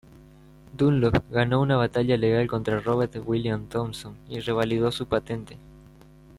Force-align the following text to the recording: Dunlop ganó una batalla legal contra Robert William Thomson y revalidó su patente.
Dunlop 0.73 1.25
ganó 1.31 1.61
una 1.61 1.75
batalla 1.77 2.17
legal 2.17 2.47
contra 2.47 2.79
Robert 2.79 3.17
William 3.23 3.67
Thomson 3.69 4.17
y 4.27 4.39
revalidó 4.39 4.91
su 4.91 5.05
patente. 5.05 5.59